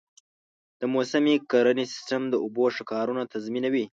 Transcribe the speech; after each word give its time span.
د 0.79 0.81
موسمي 0.95 1.35
کرنې 1.51 1.85
سیستم 1.93 2.21
د 2.29 2.35
اوبو 2.43 2.65
ښه 2.75 2.83
کارونه 2.91 3.23
تضمینوي. 3.33 3.85